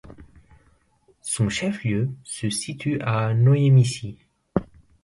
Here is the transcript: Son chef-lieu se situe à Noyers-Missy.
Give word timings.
Son 1.21 1.47
chef-lieu 1.47 2.09
se 2.23 2.49
situe 2.49 2.99
à 3.01 3.35
Noyers-Missy. 3.35 4.17